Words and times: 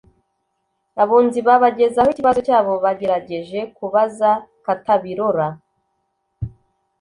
abunzi 1.01 1.39
babagezaho 1.47 2.09
ikibazo 2.11 2.39
cyabo. 2.47 2.73
Bagerageje 2.83 3.59
kubaza 3.75 4.29
Katabirora 4.65 5.47